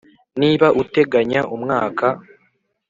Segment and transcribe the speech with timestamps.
[0.41, 2.07] niba uteganya umwaka